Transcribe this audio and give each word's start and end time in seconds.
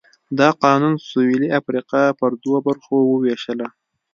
دا 0.39 0.49
قانون 0.63 0.93
سوېلي 1.07 1.49
افریقا 1.59 2.03
پر 2.19 2.31
دوو 2.41 2.57
برخو 2.67 2.95
ووېشله. 3.05 3.67